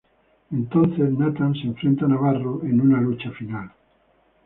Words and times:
Entonces 0.49 1.11
Nathan 1.15 1.53
se 1.53 1.67
enfrenta 1.67 2.05
a 2.05 2.07
Navarro 2.07 2.63
en 2.63 2.81
una 2.81 2.99
lucha 2.99 3.29
final. 3.33 3.69